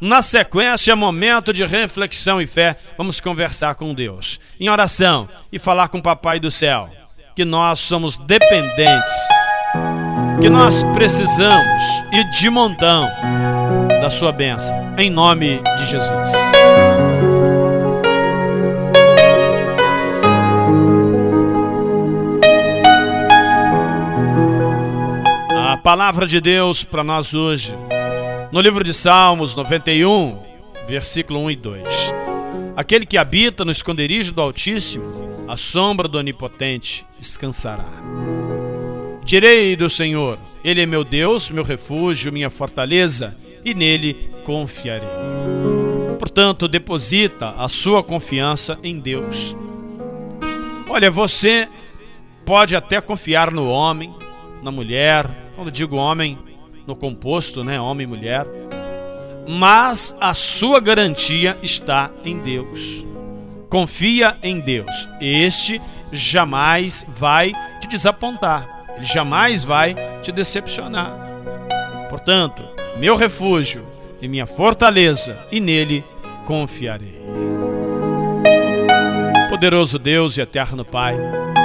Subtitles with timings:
[0.00, 4.40] Na sequência, momento de reflexão e fé, vamos conversar com Deus.
[4.58, 6.88] Em oração e falar com o Papai do céu
[7.36, 9.12] que nós somos dependentes,
[10.40, 11.82] que nós precisamos
[12.12, 13.10] e de montão
[14.00, 16.32] da sua bênção, em nome de Jesus.
[25.54, 27.76] A palavra de Deus para nós hoje
[28.52, 30.36] no livro de Salmos 91,
[30.88, 32.14] versículo 1 e 2.
[32.76, 37.86] Aquele que habita no esconderijo do Altíssimo, a sombra do Onipotente descansará.
[39.22, 45.08] Direi do Senhor, Ele é meu Deus, meu refúgio, minha fortaleza, e nele confiarei.
[46.18, 49.56] Portanto, deposita a sua confiança em Deus.
[50.88, 51.68] Olha, você
[52.44, 54.12] pode até confiar no homem,
[54.60, 55.30] na mulher.
[55.54, 56.36] Quando digo homem,
[56.90, 58.44] no composto, né, homem e mulher,
[59.46, 63.06] mas a sua garantia está em Deus.
[63.68, 65.08] Confia em Deus.
[65.20, 65.80] Este
[66.12, 68.86] jamais vai te desapontar.
[68.96, 71.12] Ele jamais vai te decepcionar.
[72.08, 72.64] Portanto,
[72.96, 73.86] meu refúgio
[74.20, 76.04] e minha fortaleza, e nele
[76.44, 77.20] confiarei.
[79.48, 81.16] Poderoso Deus e eterno Pai,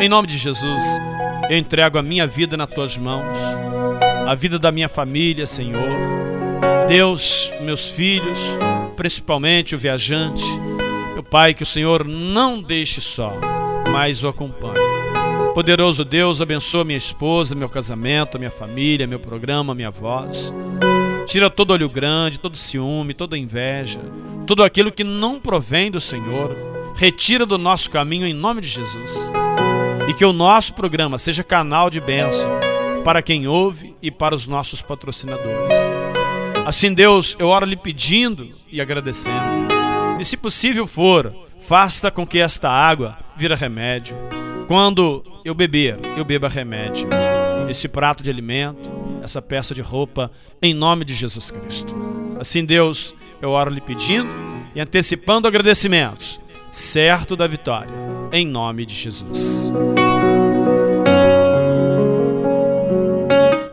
[0.00, 0.82] em nome de Jesus,
[1.48, 3.38] eu entrego a minha vida nas tuas mãos
[4.26, 5.98] a vida da minha família, Senhor.
[6.88, 8.38] Deus, meus filhos,
[8.96, 10.44] principalmente o viajante.
[11.14, 13.32] Meu Pai, que o Senhor não deixe só,
[13.90, 14.92] mas o acompanhe.
[15.54, 20.52] Poderoso Deus, abençoa minha esposa, meu casamento, minha família, meu programa, minha voz.
[21.26, 24.00] Tira todo olho grande, todo ciúme, toda inveja,
[24.46, 26.56] tudo aquilo que não provém do Senhor.
[26.96, 29.30] Retira do nosso caminho em nome de Jesus.
[30.08, 32.61] E que o nosso programa seja canal de bênção
[33.04, 35.74] para quem ouve e para os nossos patrocinadores.
[36.64, 39.72] Assim, Deus, eu oro lhe pedindo e agradecendo.
[40.20, 44.16] E se possível for, faça com que esta água vira remédio.
[44.68, 47.08] Quando eu beber, eu beba remédio.
[47.68, 48.88] Esse prato de alimento,
[49.22, 51.94] essa peça de roupa, em nome de Jesus Cristo.
[52.38, 54.28] Assim, Deus, eu oro lhe pedindo
[54.74, 56.40] e antecipando agradecimentos,
[56.70, 57.92] certo da vitória,
[58.32, 59.72] em nome de Jesus.